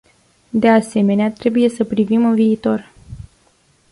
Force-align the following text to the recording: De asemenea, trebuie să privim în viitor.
De 0.51 0.67
asemenea, 0.67 1.31
trebuie 1.31 1.69
să 1.69 1.83
privim 1.83 2.25
în 2.25 2.33
viitor. 2.35 2.91